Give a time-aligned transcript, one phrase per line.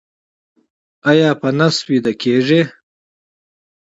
[1.09, 2.61] ایا په نس ویده کیږئ؟